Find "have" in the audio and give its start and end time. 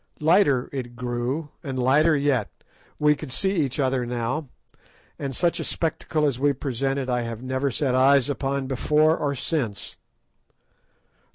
7.21-7.43